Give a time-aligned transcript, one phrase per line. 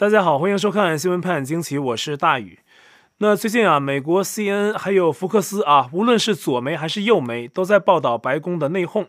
[0.00, 2.60] 大家好，欢迎收看新闻派很惊奇，我是大宇。
[3.18, 9.08] 那最近啊，美国 CNN 还有福克斯啊，无论是左媒还是右媒，都在报道白宫的内讧，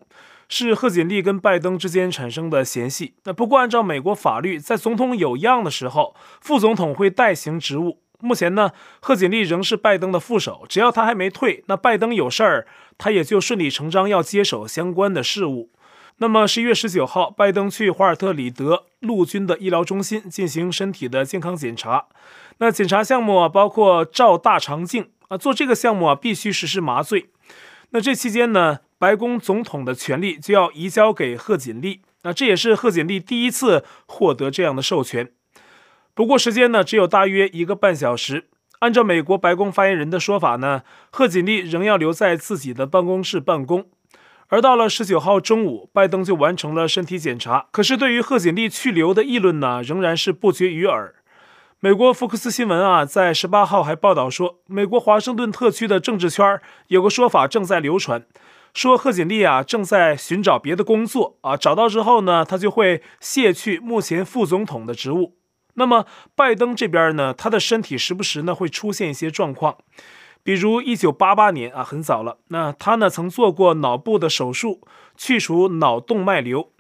[0.50, 3.14] 是贺锦丽跟拜登之间产生的嫌隙。
[3.24, 8.00] 那不过按照美国法律，在总统有恙的时候，副总统会代行职务。
[8.20, 12.68] 目前呢，贺锦丽仍是拜登的副手，只要他还没退，那拜登有事儿，
[12.98, 15.70] 他也就顺理成章要接手相关的事务。
[16.22, 22.06] 那么十一月十九号，拜登去华尔特里德陆军的医疗中心进行身体的健康检查。
[22.60, 27.32] 那检查项目啊，包括照大肠镜啊，做这个项目啊，必须实施麻醉。
[27.90, 32.02] 那这期间呢，白宫总统的权力就要移交给贺锦丽。
[32.22, 35.32] 那这也是贺锦丽第一次获得这样的授权。
[36.14, 38.46] 不过时间呢，只有大约一个半小时。
[38.82, 43.88] 按照美国白宫发言人的说法呢，贺锦丽仍要留在自己的办公室办公。
[44.52, 47.68] 而到了十九号中午，拜登就完成了身体检查。
[47.72, 51.16] 可是，对于贺锦丽去留的议论呢，仍然是不绝于耳。
[51.80, 58.26] 美国福克斯新闻啊，在十八号还报道说，美国华盛顿特区的政治圈有个说法正在流传，
[58.74, 65.38] 说贺锦丽啊正在寻找别的工作啊，找到之后呢，他就会卸去目前副总统的职务。
[65.76, 66.06] 那么，
[66.36, 69.78] 拜登这边呢，他的身体时不时呢会出现一些状况。
[70.44, 72.38] 比如一九八八年啊，很早了。
[72.48, 74.82] 那他呢曾做过脑部的手术，
[75.16, 76.72] 去除脑动脉瘤。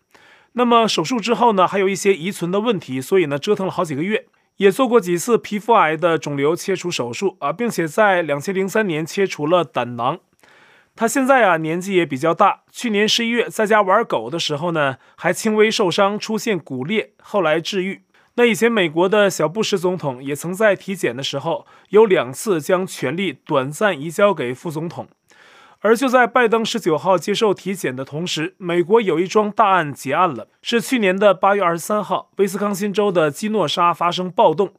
[0.53, 4.26] 那么手术之后呢，还有一些遗存的问题，所以呢折腾了好几个月，
[4.58, 10.20] 也做过几次皮肤癌的肿瘤切除手术啊，并且在两千零三年切除了胆囊。
[10.94, 18.02] 他现在啊年纪也比较大，去年十一月在家玩狗的时候呢，还轻微受伤，出现骨裂，后来治愈。
[18.42, 25.08] 那以前美国的小布什总统也曾在体检的时候有两次将权力短暂移交给副总统，
[25.81, 34.73] 而就在拜登十九号接受体检的同时，美国有一桩大案结案了，是去年的八月二十三号，威斯康辛州的基诺沙发生暴动，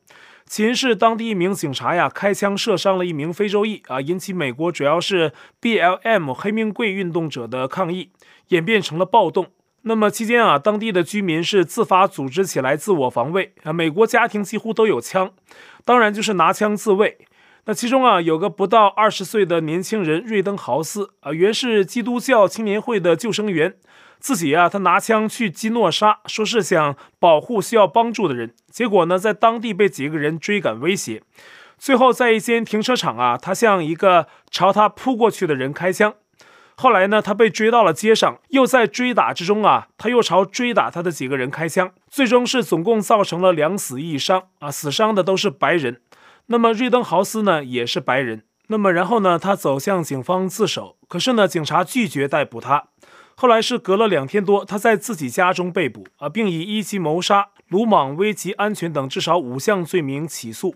[0.44, 8.11] 起因是当地一名警察呀开枪射伤了一名非洲裔啊，引起美国主要是 BLM 黑命贵运动者的抗议，
[8.48, 9.46] 演变成了暴动。
[9.84, 13.72] 那么期间啊，当地的居民是自发组织起来自我防卫啊。
[13.72, 15.32] 美国家庭几乎都有枪，
[15.84, 17.18] 当然就是拿枪自卫。
[17.64, 23.74] 那其中啊，有个不到二十岁的年轻人瑞登豪斯啊，原是基督教青年会的救生员，
[24.18, 28.54] 自己啊，他拿枪去基诺沙，说是想保护需要帮助的人。
[28.70, 31.22] 结果呢，在当地被几个人追赶威胁，
[31.78, 36.14] 最后在一间停车场啊，他向一个朝他扑过去的人开枪。
[36.74, 46.00] 后来呢，他被追到了街上，又在追打之中啊，他又朝追打他的几个人开枪，最终是总共造成了两死一伤啊，死伤的都是白人。
[46.46, 48.42] 那么瑞登豪斯呢，也是白人。
[48.68, 52.84] 那么然后呢，他走向警方自首，可是呢，警察拒绝逮捕他。
[53.34, 60.74] 后来是隔了两天多，他在自己家中被捕啊，并以一级谋杀、鲁莽危及安全等至少五项罪名起诉。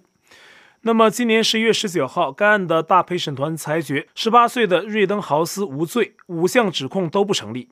[0.86, 7.68] 那么，今年十一月十九号，该案的大陪审团裁决，十八岁的瑞登豪斯无罪，五项指控都不成立。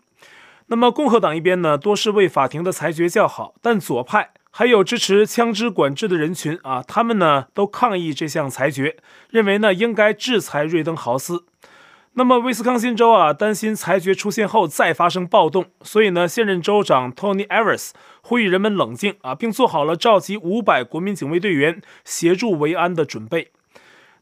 [0.67, 8.97] 那么，共和党一边呢，多是为法庭的裁决叫好，但左派还有支持枪支管制的人群啊，他们呢都抗议这项裁决，
[9.31, 11.45] 认为呢应该制裁瑞登豪斯。
[12.17, 17.91] 那么，威斯康辛州啊，担心裁决出现后再发生暴动，所以呢，现任州长 Tony Evers
[18.23, 23.51] 呼吁人们冷静啊，并做好了召集五百国民警卫队员协助维安的准备。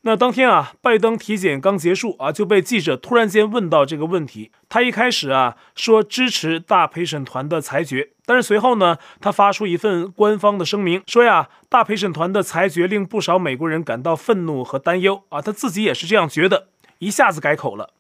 [0.04, 4.50] 那当天啊，拜登体检刚结束啊，就被记者突然间问到这个问题。
[4.70, 16.68] 他一开始啊说支持大陪审团的裁决，但是随后呢，他发出一份官方的声明，说呀，大陪审团的裁决令不少美国人感到愤怒和担忧啊，他自己也是这样觉得。
[17.02, 17.90] 一下子改口了，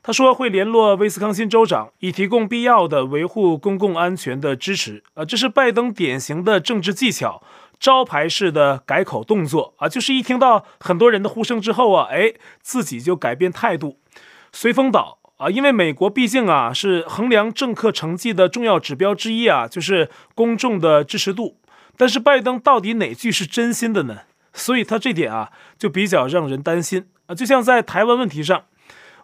[0.00, 5.02] 他说会联络威斯康辛州长，以提供必要的维护公共安全的支持。
[5.14, 7.42] 啊，这是拜登典型的政治技巧，
[7.80, 12.32] 招牌式的改口动作啊，就是一听到很多人的呼声之后啊，哎，
[12.62, 13.98] 自己就改变态度，
[14.52, 15.50] 随风倒啊。
[15.50, 21.58] 因为美国毕竟啊是衡量政客成绩的重要指标之一啊，就是公众的支持度。
[21.96, 24.20] 但是拜登到底哪句是真心的呢？
[24.52, 27.06] 所以他这点啊就比较让人担心。
[27.26, 28.64] 啊，就像在台湾问题上，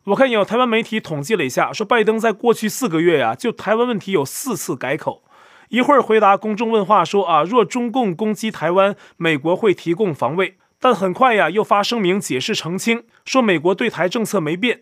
[0.05, 5.23] 我看有台湾媒体统计了一下，说拜登在过去四个月呀，就台湾问题有四次改口。
[5.69, 10.57] 一会儿回答公众问话说啊，若中共攻击台湾，美国会提供防卫。
[10.81, 14.81] 但很快呀，又发声明解释澄清，说美国对台政策没变。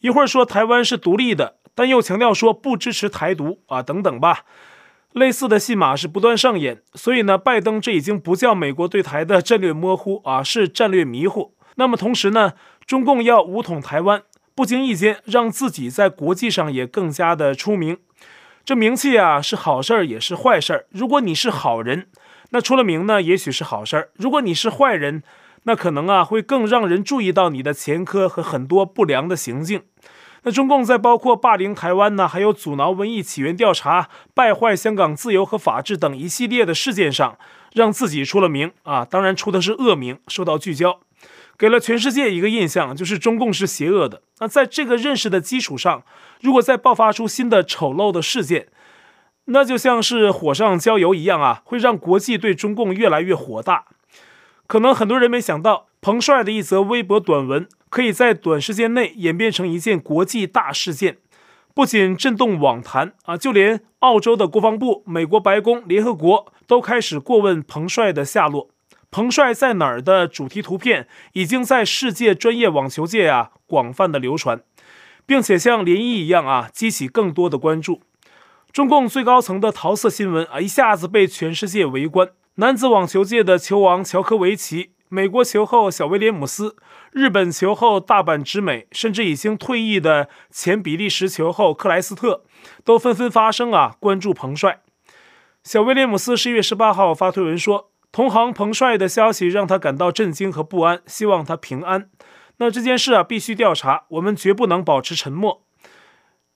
[0.00, 4.44] 一会儿说台湾是独立的，但又强调说不支持台独啊，等等吧。
[5.12, 6.82] 类似的戏码是不断上演。
[6.92, 11.54] 所以呢，拜登这已经不叫美国对台的战略模糊啊，是战略迷糊。
[11.78, 12.54] 那么同时呢，
[12.84, 14.22] 中共要武统台湾，
[14.54, 17.98] 不经意间让自己在国际上也更加的出名。
[18.64, 20.86] 这名气啊是好事儿也是坏事儿。
[20.90, 22.08] 如果你是好人，
[22.50, 25.22] 那出了名呢，也许是好事儿；如果你是坏人，
[25.62, 29.82] 那可能啊会更让人注意到你的前科和很多不良的行径。
[30.42, 37.38] 那中共在包括霸凌台湾呢，还有阻挠文艺起源调查、败坏香港自由和法治等一系列的事件上，
[37.72, 41.00] 让自己出了名啊，当然出的是恶名，受到聚焦，
[41.58, 44.22] 给了全世界一个印象，就是中共是邪恶的。
[44.38, 46.04] 那在这个认识的基础上，
[46.40, 48.68] 如果再爆发出新的丑陋的事件，
[49.46, 53.86] 那就像是火上浇油一样啊，会让国际对中共越来越火大。
[54.68, 61.16] 可能很多人没想到，彭帅的一则微博短文，可以在短时间内演变成一件国际大事件，
[61.74, 68.68] 不仅震动网坛啊，就连澳洲的国防部、美国白宫、联合国都开始过问彭帅的下落。
[69.10, 74.62] 彭帅在哪儿的主题图片已经在世界专业网球界啊广泛的流传，
[75.24, 78.02] 并且像涟漪一样啊激起更多的关注。
[78.70, 82.28] 中共最高层的桃色新闻啊一下子被全世界围观。
[82.56, 86.76] 男子网球界的球王乔科维奇、美国球后小威廉姆斯、
[87.12, 92.44] 日本球后大阪直美，甚至已经退役的前比利时球后克莱斯特，
[92.84, 94.82] 都纷纷发声啊，关注彭帅。
[95.64, 102.10] 小威廉姆斯十一月十八号发推文说，同行彭帅的消息让他感到震惊和不安，希望他平安。
[102.56, 105.62] 那这件事啊，必须调查，我们绝不能保持沉默。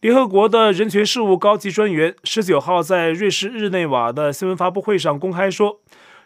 [0.01, 5.81] 联合国的人权事务高级专员十九号在瑞士日内瓦的新闻发布会上公开说，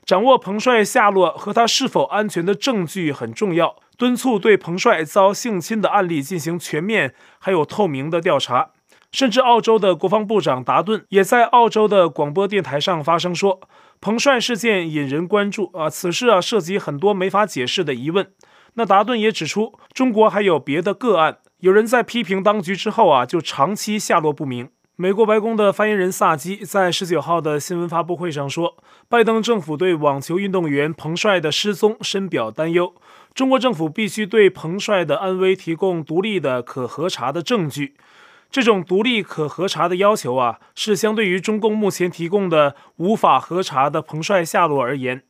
[0.07, 8.71] 掌握彭帅下落和他是否安全的证据很重要，敦促对彭帅遭性侵的案例进行全面还有透明的调查。
[9.13, 13.61] 甚至澳洲的国防部长达顿也在澳洲的广播电台上发声说，
[14.01, 18.29] 彭帅事件引人关注啊，此事啊涉及很多没法解释的疑问。
[18.75, 21.39] 那达顿也指出，中国还有别的个案。
[21.61, 24.69] 有人在批评当局之后啊，就长期下落不明。
[24.97, 28.77] 美国白宫的发言人萨基在十九号的新闻发布会上说，
[29.09, 32.95] 拜登政府对网球运动员彭帅的失踪深表担忧。
[33.35, 37.95] 中国政府必须对彭帅的安危提供独立的可核查的证据。
[38.51, 45.23] 这种独立可核查的要求啊，是相对于中共目前提供的无法核查的彭帅下落而言。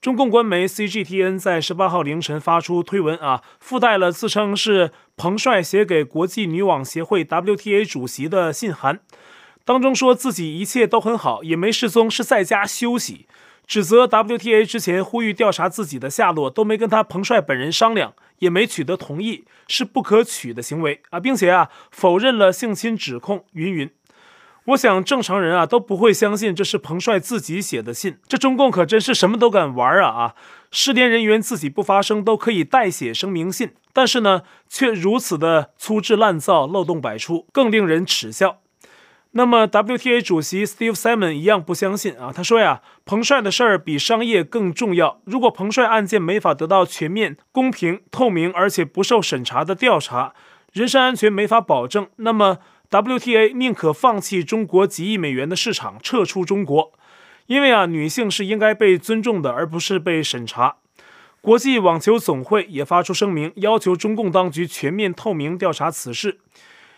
[0.00, 9.00] 中共官媒 CGTN 在十八号凌晨发出推文啊，附带了自称是彭帅写给国际女网协会 WTA 主席的信函，
[9.64, 13.26] 当中说自己一切都很好，也没失踪，是在家休息，
[13.66, 23.90] 指责 WTA 之前呼吁调查自己的下落都没跟他彭帅本人商量，也没取得同意，是不可取的行为啊，并且啊否认了性侵指控，云云。
[24.66, 30.34] 我想正常人啊都不会相信这是彭帅自己写的信，这中共可真是什么都敢玩啊啊！
[30.72, 38.58] 失联人员自己不发声都可以代写声明信，但是呢却如此的粗制滥造、漏洞百出，更令人耻笑。
[39.36, 45.20] 那么 WTA 主席 Steve Simon 一样不相信啊，他说呀，彭帅的事儿比商业更重要。
[45.26, 50.32] 如果彭帅案件没法得到全面、公平、透明而且不受审查的调查，
[50.72, 52.58] 人身安全没法保证，那么。
[52.88, 56.92] WTA 宁可放弃中国几亿美元的市场，撤出中国，
[57.46, 60.76] 因为啊，女性是应该被尊重的，而不是被审查。
[61.40, 66.38] 国际网球总会也发出声明，要求中共当局全面透明调查此事。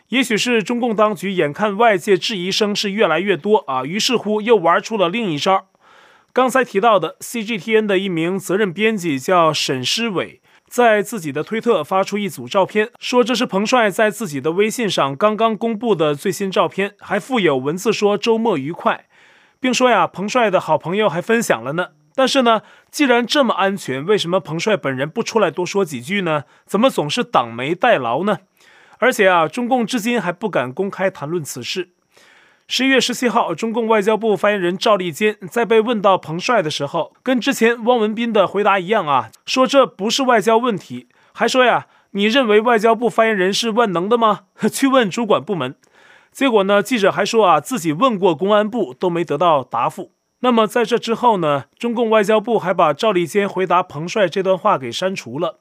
[0.09, 5.67] 也许是中共当局眼看外界质疑声是越来越多啊，于是乎又玩出了另一招。
[6.33, 10.41] 刚才提到的 CGTN 的一名责任编辑叫沈诗伟。
[10.67, 19.07] 在自己的推特发出一组照片，说这是彭帅在自己的微信上刚刚公布的最新照片，还附有文字说周末愉快，
[19.59, 21.89] 并说呀，彭帅的好朋友还分享了呢。
[22.15, 22.61] 但是呢，
[22.91, 26.45] 既然这么安全，为什么彭帅本人不出来多说几句呢？
[26.67, 28.41] 怎么总是挡媒代劳呢？
[28.99, 31.91] 而且啊，中共至今还不敢公开谈论此事。
[32.67, 44.41] 十一月十七号，中共外交部发言人赵立坚在被问到彭帅的时候，跟之前汪文斌的回答一样啊，说这不是外交问题，还说呀，你认为外交部发言人是万能的吗？
[44.71, 45.77] 去问主管部门。
[46.31, 50.13] 结果呢，记者还说啊，自己问过公安部都没得到答复。
[50.41, 55.61] 那么在这之后呢，中共外交部还把赵立坚回答彭帅这段话给删除了。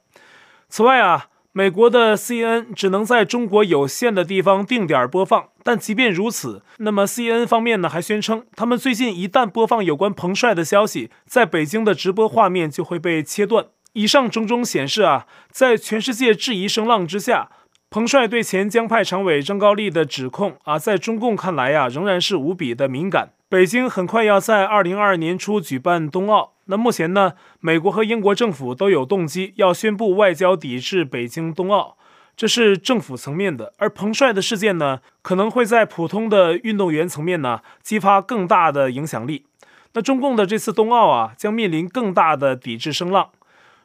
[0.68, 1.28] 此外啊。
[1.58, 13.66] 美国的 CNN 只能在中国有限的地方定点播放，但即便如此，那么 CNN 方面呢还宣称，他们最近一旦播放有关彭帅的消息，在北京的直播画面就会被切断。
[13.94, 17.50] 以上种种显示啊，在全世界质疑声浪之下，
[17.90, 23.30] 彭帅对前江派常委张高丽的指控啊，在中共看来啊，仍然是无比的敏感。
[23.50, 31.98] 北京很快要在二零二二年初举办冬奥，那目前呢，美国和英国政府都有动机要宣布外交抵制北京冬奥，
[32.36, 33.74] 这是政府层面的。
[33.78, 39.46] 而彭帅的事件呢，可能会在普通的运动员层面呢，激发更大的影响力。
[39.94, 43.30] 那中共的这次冬奥啊，将面临更大的抵制声浪。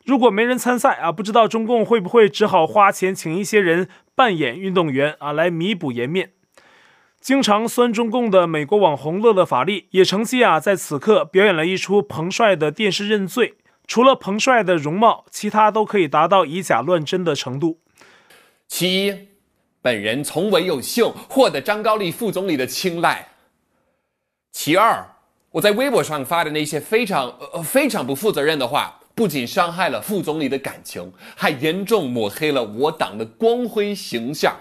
[0.04, 6.32] 如果没人参赛啊，不知道中共会不会只好花钱请一些人扮演运动员啊，来弥补颜面。
[7.22, 13.54] 经常酸中共的美国网红乐乐法利也乘机啊，在此刻表演了一出彭帅的电视认罪。
[13.86, 17.78] 除了彭帅的容貌，其他都可以达到以假乱真的程度。
[18.66, 19.28] 其一，
[19.80, 23.28] 本人从未有幸获得张高丽副总理的青睐。
[24.50, 25.06] 其二，
[25.52, 34.56] 我在微博上发的那些非常呃非常不负责任的话，不仅伤害了副总理的感情，还严重抹黑了我党的光辉形象。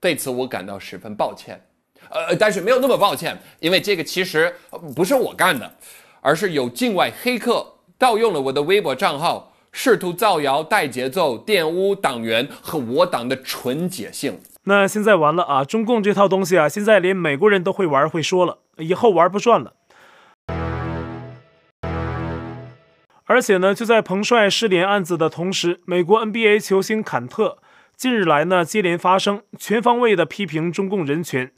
[0.00, 1.64] 对此，我感到十分抱歉。
[2.10, 4.54] 呃，但是没有那么抱歉，因为这个其实
[4.94, 5.74] 不是我干的，
[6.20, 7.66] 而是有境外黑客
[7.98, 14.40] 盗用了我的微博账号，试图造谣、带节奏、玷污党员和我党的纯洁性。
[14.64, 15.64] 那现在完了啊！
[15.64, 19.72] 中共这套东西啊，现在连美国人都会玩会说了，以后玩不转了。
[23.24, 27.58] 而且呢，就在彭帅失联案子的同时，美国 NBA 球星坎特
[27.96, 31.50] 近日来呢接连发声，全方位的批评中共人权。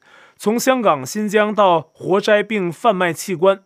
[0.45, 3.63] 从香港、新疆到活摘并贩卖器官，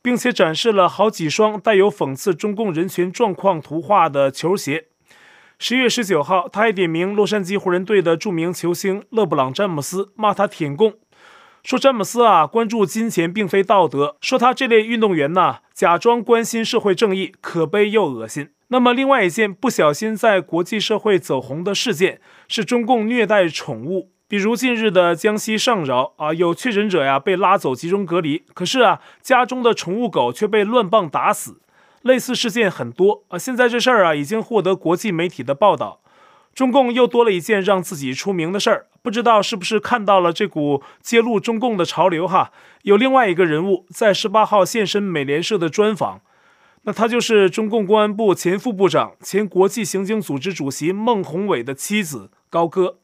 [0.00, 4.84] 并且展示了好几双带有讽刺中共人权状况图画的球鞋。
[5.58, 10.94] 十月十九号，他还点名洛杉矶湖人队的著名球星勒布朗·詹姆斯，骂他舔共，
[11.64, 18.50] 说詹姆斯啊，关注金钱并非道德，说他这类运动员呐，假装关心社会正义，可悲又恶心。
[18.68, 24.12] 那么，另外一件不小心在国际社会走红的事件，是中共虐待宠物。
[24.30, 31.60] 比如近日的江西上饶啊，有确诊者呀被拉走集中隔离，可是啊家中的宠物狗却被乱棒打死，
[32.02, 33.36] 类似事件很多啊。
[33.36, 36.00] 现在这事儿啊已经获得国际媒体的报道，
[36.54, 42.52] 中共又多了一件让自己出名的事儿，不知道是不是看到了这股揭露中共的潮流哈？
[42.82, 46.20] 有另外一个人物在十八号现身美联社的专访，
[46.82, 52.98] 那他就是中共公安部前副部长、前国际刑警组织主席孟宏伟的妻子高歌。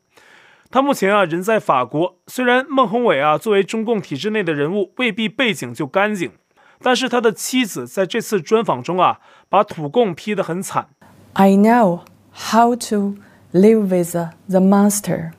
[0.71, 6.33] 他目前啊人在法国，虽然孟宏伟啊作为中共体制内的人物未必背景就干净，
[6.81, 10.89] 但是他的妻子在这次专访中啊把土共批得很惨。
[11.35, 12.01] I know
[12.33, 13.17] how to
[13.53, 14.13] live with
[14.49, 15.33] the monster,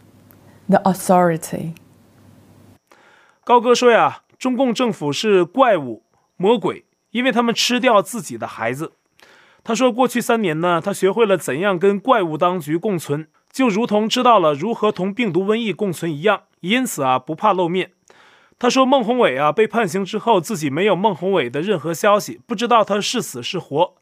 [0.68, 1.74] the authority。
[3.44, 6.04] 高歌说呀，中共政府是怪物、
[6.38, 8.94] 魔鬼，因为他们吃掉自己的孩子。
[9.64, 13.28] 他说，过去三年呢，他学会了怎样跟怪物当局共存。
[13.58, 17.90] 就如同知道了如何同病毒瘟疫共存一样，因此啊不怕露面。
[18.60, 23.96] 他说孟宏伟啊被判刑之后，自己没有孟宏伟的任何消息，不知道他是死是活。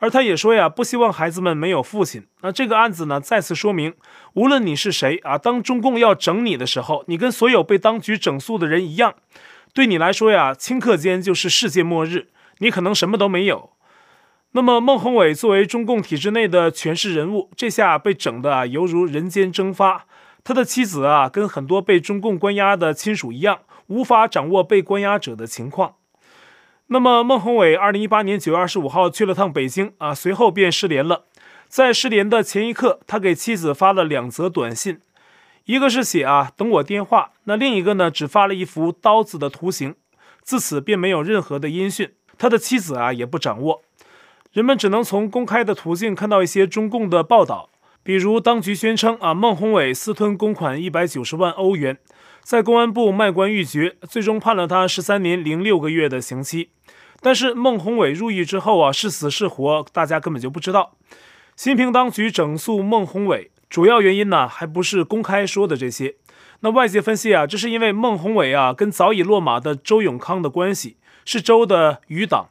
[0.00, 2.26] 而他也说呀，不希望孩子们没有父亲。
[2.40, 3.94] 那这个案子呢，再次说明，
[4.34, 9.14] 无论你是谁啊，当中共要整你的时候，你跟所有被当局整肃的人一样，
[9.72, 12.26] 对你来说呀，顷刻间就是世界末日，
[12.58, 13.70] 你可能什么都没有。
[14.56, 20.06] 那么，孟宏伟作为中共体制内的权势人物，这下被整的，犹如人间蒸发。
[20.42, 23.58] 他的妻子啊，跟很多被中共关押的亲属一样，
[23.88, 25.96] 无法掌握被关押者的情况。
[26.86, 31.26] 那么，孟宏伟二零一八年九月二十五号去了趟北京啊，随后便失联了。
[31.68, 35.00] 在失联的前一刻，他给妻子发了两则短信，
[35.66, 39.94] 一个是写啊等我电话，那另一个呢，只发了一幅刀子的图形。
[40.42, 43.82] 自此便没有任何的音讯，他的妻子啊也不掌握。
[44.56, 47.68] 人们只能从公开的途径看到一些中共的报道，
[48.02, 51.98] 比如当局宣称啊，孟宏伟私吞公款一百九十万欧元，
[52.40, 56.70] 在公安部卖官鬻爵，最终判了他十三年零六个月的刑期。
[57.20, 60.96] 但是孟宏伟入狱之后啊，是死是活，大家根本就不知道。
[61.54, 66.14] 新平当局整肃孟宏伟，主要原因呢，还不是公开说的这些。
[66.60, 70.96] 那外界分析啊，这是因为孟宏伟啊，跟早已落马的周永康的关系，
[71.26, 72.48] 是周的余党。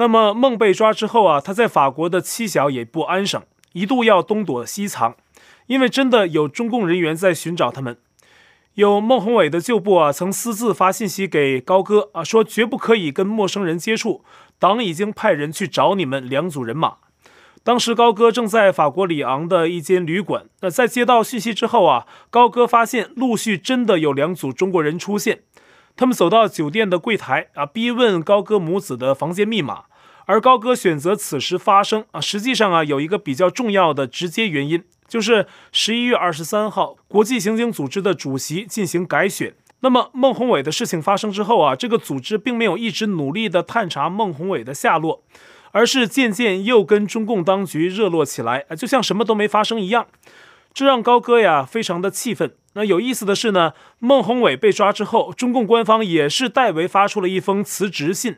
[0.00, 5.16] 那么孟被抓之后啊，他在法国的妻小也不安生，一度要东躲西藏，
[5.66, 7.98] 因为真的有中共人员在寻找他们。
[8.74, 14.22] 有孟宏伟的旧部啊，曾私自发信息给高歌啊，说绝不可以跟陌生人接触，
[14.60, 16.98] 党已经派人去找你们两组人马。
[17.64, 25.40] 当时高歌正在法国里昂的一间旅馆，那在接到讯息之后啊，高歌发现陆续真的有两组中国人出现。
[25.98, 29.86] 他们走到酒店的柜台啊，逼问高歌母子的房间密码，
[30.26, 39.52] 而高歌选择此时发声啊，实际上啊有一个比较重要的直接原因，就是十一月二十三号国际刑警组织的主席进行改选。
[39.80, 45.24] 那么孟宏伟的事情发生之后啊，这个组织并没有一直努力地探查孟宏伟的下落，
[45.72, 50.06] 而是渐渐又跟中共当局热络起来，就像什么都没发生一样。
[50.78, 52.52] 这让高歌呀非常的气愤。
[52.74, 58.36] 那有意思的是呢，孟宏伟被抓之后，中共官方也是代为发出了一封辞职信。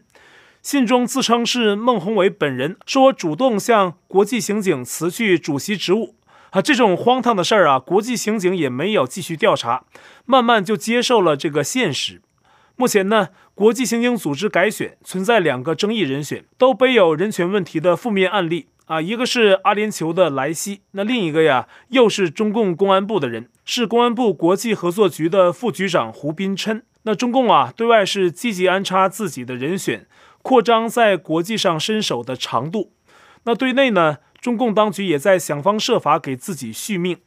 [0.62, 6.14] 信中自称是孟宏伟本人，说主动向国际刑警辞去主席职务。
[6.48, 9.84] 啊，这种荒唐的事儿啊，国际刑警也没有继续调查，
[10.24, 12.22] 慢慢就接受了这个现实。
[12.76, 26.82] 目前呢，国际刑警组织改选存在两个争议人选，都背有人权问题的负面案例啊，一个是阿联酋的莱西，那另一个呀，又是中共公安部的人，是公安部国际合作局的副局长胡斌琛。
[27.04, 30.08] 那中共啊，对外是积极安插自己的人选。
[30.42, 32.90] 扩张在国际上伸手的长度，
[33.44, 34.18] 那对内呢？
[34.40, 37.18] 中共当局也在想方设法给自己续命。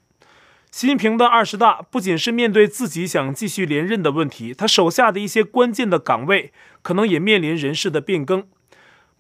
[0.70, 6.52] 习近平的二十大不仅是面对自己想继续连任的问题，他手下的一些关键的岗位
[6.82, 8.46] 可能也面临人事的变更。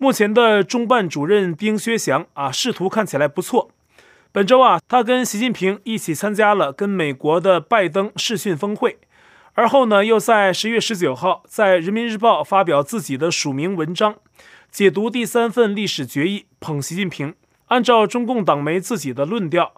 [0.03, 3.71] 目前的中办主任丁薛祥啊，仕途看起来不错。
[4.33, 8.97] 本周啊，他跟习近平一起参加了跟美国的拜登视讯峰会。
[9.53, 14.15] 而后呢，又在十月十九号在《人民日报》发表自己的署名文章，
[14.69, 17.33] 解读第三份历史决议，捧习近平。
[17.67, 19.71] 按照中共党媒自己的论调，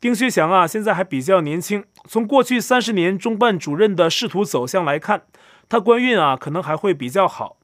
[0.00, 1.82] 丁薛祥啊，现在还比较年轻。
[2.06, 5.22] 从过去三十年中办主任的仕途走向来看，
[5.68, 7.56] 他官运啊，可能还会比较好。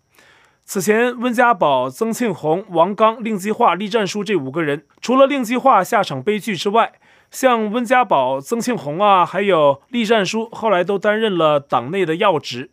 [0.70, 6.92] 此前，温家宝、曾庆红、王刚、令计划、栗战书这五个人，除了令计划下场悲剧之外，
[7.30, 12.70] 像温家宝、曾庆红啊，还有栗战书，后来都担任了党内的要职。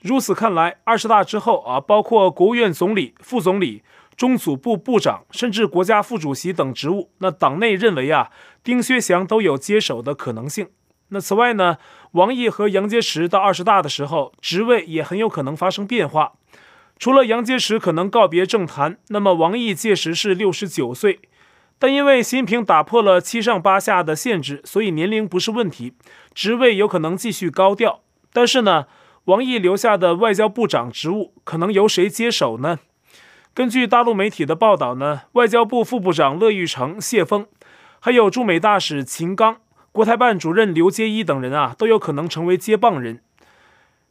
[0.00, 3.82] 如此看来，二十大之后啊，包括国务院总理、副总理、
[4.16, 8.30] 中组部部长，甚至国家副主席等职务，那党内认为啊，
[8.64, 10.68] 丁薛祥都有接手的可能性。
[11.10, 11.76] 那此外呢，
[12.12, 16.32] 王毅和杨洁篪到二十大的时候，职位也很有可能发生变化。
[16.98, 21.20] 除了杨洁篪可能告别政坛，那么王毅届时是六十九岁。
[21.78, 25.92] 但因为习近平打破了七上八下的限制，所以年龄不是问题，
[26.32, 28.00] 职位有可能继续高调。
[28.32, 28.86] 但是呢，
[29.26, 32.78] 王毅留下的外交部长职务可能由谁接手呢？
[33.52, 37.46] 根据大陆媒体的报道呢，外交部副部长乐玉成谢锋，
[38.00, 39.58] 还有驻美大使秦刚、
[39.92, 43.20] 国台办主任刘结一等人啊，都有可能成为接棒人。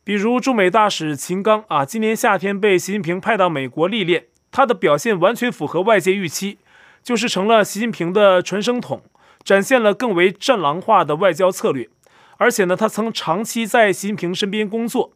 [0.06, 6.60] 比如驻美大使秦刚啊，今年夏天被习近平派到美国历练，他的表现完全符合外界预期。
[7.02, 9.02] 就是成了习近平的传声筒，
[9.44, 11.90] 展现了更为战狼化的外交策略。
[12.38, 15.14] 而且呢，他曾长期在习近平身边工作，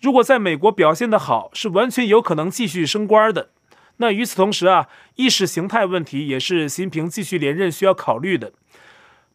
[0.00, 3.50] 如果在美国表现得好，是完全有可能继续升官的。
[3.98, 8.52] 那与此同时啊，意识形态问题也是习近平继续连任需要考虑的。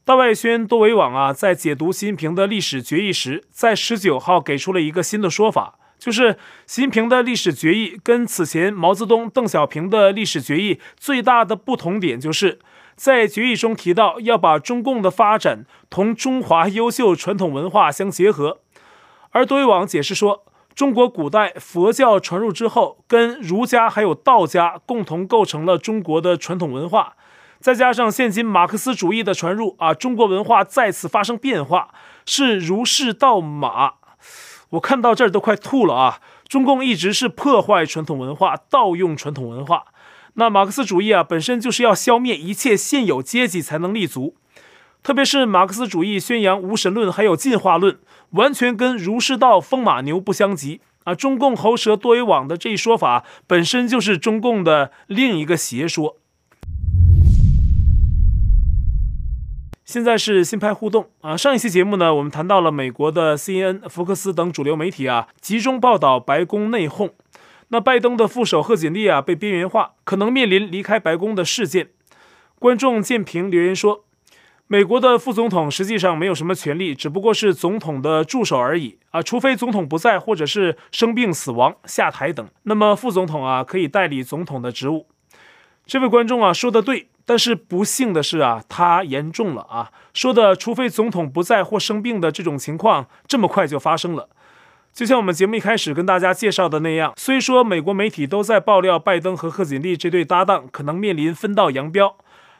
[0.08, 5.78] 大外宣多维网啊，在解读习近平的历史决议时，在十九号给出了一个新的说法。
[6.00, 12.60] 就是习近平的历史决议跟此前毛泽东、邓小平的历史决议最大的不同点，就是
[12.96, 18.60] 在决议中提到要把中共的发展同中华优秀传统文化相结合。
[19.32, 27.18] 而多维网解释说，中国古代佛教传入之后，跟儒家还有道家共同构成了中国的传统文化，
[27.60, 31.90] 再加上现今马克思主义的传入啊，中国文化再次发生变化，
[32.26, 33.94] 是儒释道马。
[34.72, 36.20] 我看到这儿都快吐了啊！
[36.48, 39.86] 中共一直是破坏传统文化、盗用传统文化。
[40.34, 44.36] 那马克思主义啊，本身就是要消灭一切现有阶级才能立足。
[45.02, 47.98] 特别是马克思主义宣扬无神论，还有进化论，
[48.32, 51.16] 完全跟儒释道风马牛不相及啊！
[51.16, 56.18] 中共喉舌多维网的这一说法，本身就是中共的另一个邪说。
[59.88, 61.38] 现在是新派互动啊！
[61.38, 67.12] 上一期节目呢，我们谈到了美国的 CNN、福克斯等主流媒体啊，集中报道白宫内讧。
[67.70, 71.88] 那拜登的副手贺锦丽啊，被边缘化，可能面临离开白宫的事件。
[72.60, 74.04] 观众建平留言说，
[74.68, 85.08] 美国的副总统实际上没有什么权力，只不过是总统的助手而已啊，除非总统不在，或者是生病死亡、下台等，那么副总统啊，可以代理总统的职务。
[85.86, 87.08] 这位观众啊，说的对。
[87.28, 94.30] 但是不幸的是啊，他言重了啊，说的除非总统不在或生病的这种情况这么快就发生了。
[94.94, 102.16] 就像我们节目一开始跟大家介绍的那样，虽说美国媒体都在爆料拜登和贺锦丽这对搭档可能面临分道扬镳，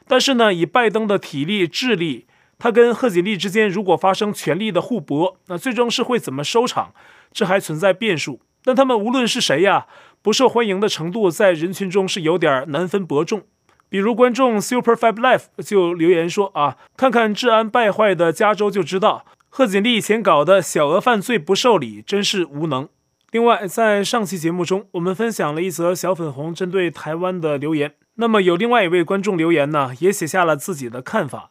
[0.06, 2.26] 但是呢，以拜登的体力、智力，
[2.58, 6.92] 他跟贺锦丽之间如果发生权力的互搏，那最终是会怎么收场，
[7.32, 8.42] 这还存在变数。
[8.62, 9.86] 但他们无论是谁呀，
[10.20, 13.44] 不受欢迎的程度在人群中是有点难分伯仲。
[13.90, 22.88] 比如观众 Super Five Life 就留言说啊，看看治安败坏的加州就知道，贺锦丽以前搞的小额犯罪不受理，真是无能。
[23.30, 27.94] 另外，在上期节目中，我们分享了一则小粉红针对台湾的留言。
[28.16, 31.50] 那么有另外一位观众留言呢，也写下了自己的看法。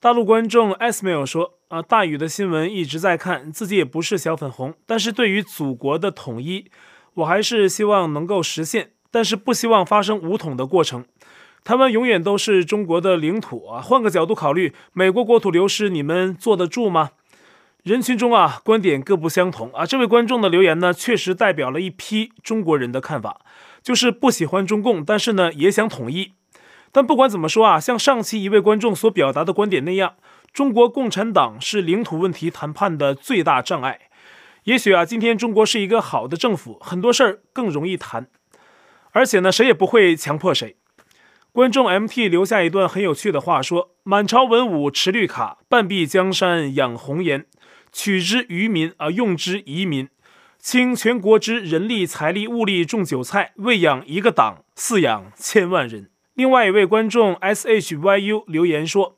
[0.00, 6.66] 大陆观众 Esmail 说啊，大宇的新闻一直在看，自己也不是小粉红，但是对于祖国的统一，
[7.14, 8.90] 我还是希望能够实现。
[9.10, 11.04] 但是不希望发生武统的过程。
[11.64, 13.80] 台湾永远都是中国的领土啊！
[13.80, 17.12] 换个角度考虑，美国国土流失，你们坐得住吗？
[17.82, 19.86] 人群中啊，观点各不相同啊。
[19.86, 23.40] 这位观众的留言呢，确实代表了一批中国人的看法，
[23.82, 26.34] 就是不喜欢中共，但是呢，也想统一。
[26.92, 30.16] 但不管怎么说啊，像上期一位观众所表达的观点那样，
[30.52, 34.00] 中国共产党是领土问题谈判的最大障碍。
[34.64, 38.26] 也许啊，今天中国是一个好的政府，很多事儿更容易谈，
[39.12, 40.76] 而且呢，谁也不会强迫谁。
[41.54, 47.46] 观众 MT 留下一段很有趣的话说：“满朝文武持绿卡，半壁江山养红颜，
[47.92, 50.08] 取之于民而用之于民，
[50.58, 59.16] 倾全国之人力财力物力种韭菜，喂养一个党，饲养千万人。”另外一位观众 SHYU 留言说：“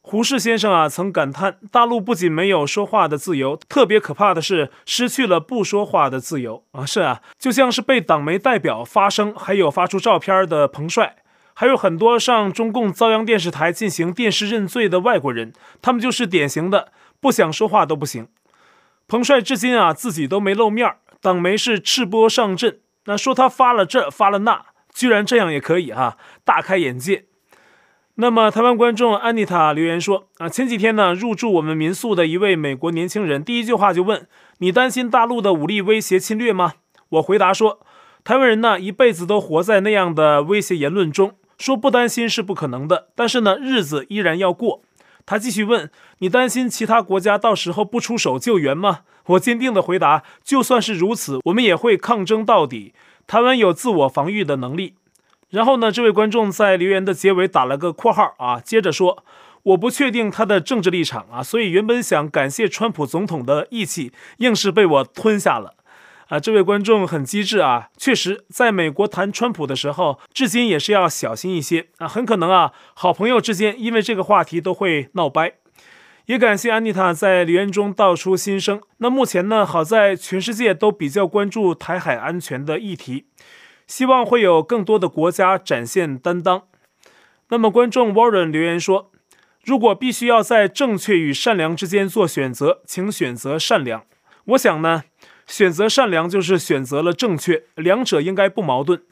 [0.00, 6.86] 胡适先生啊，曾感叹大陆不仅没有说话的自由，特别可怕的是失去了不说话的自由啊！
[6.86, 11.16] 是啊，就像是被党媒代表发声，还有发出照片的彭帅，
[11.54, 18.28] 还有很多上中共遭央电视台进行电视认罪的外国人，他们就是典型的不想说话都不行。
[19.08, 27.24] 彭帅至今啊，自己都没露面，党媒是赤播上阵，那说他发了这发了那。”居然这样也可以哈、大开眼界。
[28.16, 34.28] 那么，台湾观众安妮塔留言说：啊，前几天呢，入住我们民宿的一位美国年轻人，第一句话就问
[34.60, 36.74] ：“你担心大陆的武力威胁侵略吗？”
[37.08, 37.80] 我回答说
[38.22, 44.82] ：“台湾人呢，一辈子都活在那样的威胁言论中，说不担心是不可能的，但是呢，日子依然要过。”
[45.24, 52.92] 他继续问：“你担心其他国家到时候不出手救援吗？”我坚定地回答：“就算是如此，我们也会抗争到底。”
[53.28, 54.94] 台湾有自我防御的能力。
[55.50, 59.22] 然后呢，这位观众在留言的结尾打了个括号啊，接着说
[59.62, 65.74] ：“我不确定他的政治立场啊，所以原本想感谢川普总统的义气，硬是被我吞下了。”
[66.32, 75.52] 啊，这位观众很机智啊，确实在美国谈川普的时候，至今也是要小心一些啊，很可能啊，好朋友之间因为这个话题都会闹掰。
[76.24, 78.80] 也感谢安妮塔在留言中道出心声。
[78.96, 83.26] 那目前呢，好在全世界都比较关注台海安全的议题，
[83.86, 86.62] 希望会有更多的国家展现担当。
[87.50, 89.10] 那么，观众 Warren 留言说
[89.62, 94.04] ：“如果必须要在正确与善良之间做选择，请选择善良。”
[94.46, 95.04] 我想呢，
[95.52, 99.02] 选择善良就是选择了正确，两者应该不矛盾。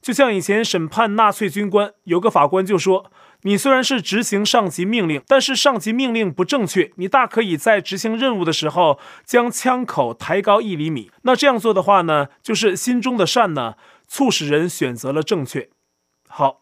[0.00, 3.10] 就像以前审判纳粹军官，有个法官就说。
[3.42, 11.12] 你虽然是执行上级命令，但是上级命令不正确，你大可以在执行任务的时候将枪口抬高一厘米。
[11.22, 13.74] 那这样做的话呢，就是心中的善呢，
[14.08, 15.68] 促使人选择了正确。
[16.28, 16.58] 好，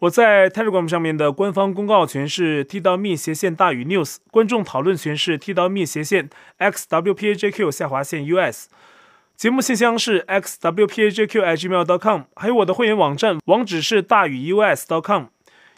[0.00, 8.68] 我在 Telegram 上面的官方公告群是 t 到 me 斜线大于 news，观众讨论群是 t 到 me 斜线 xwpajq 下划线 us，
[9.36, 15.24] 节目信箱是 xwpajq@gmail.com，还有我的会员网站网址是大于 us.com。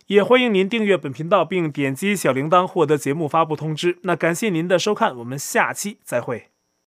[0.06, 3.98] 也欢迎您订阅本频道，并点击小铃铛获得节目发布通知。
[4.02, 6.51] 那感谢您的收看，我们下期再会。